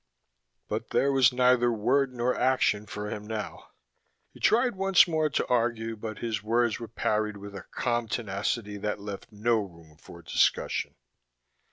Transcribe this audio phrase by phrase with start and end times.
[0.67, 3.67] But there was neither word nor action for him now.
[4.31, 8.77] He tried once more to argue but his words were parried with a calm tenacity
[8.77, 10.95] that left no room for discussion.